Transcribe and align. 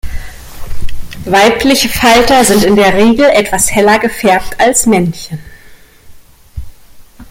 Weibliche 1.25 1.87
Falter 1.87 2.43
sind 2.43 2.63
in 2.63 2.75
der 2.75 2.95
Regel 2.95 3.25
etwas 3.29 3.69
heller 3.69 3.99
gefärbt, 3.99 4.59
als 4.59 4.87
Männchen. 4.87 5.37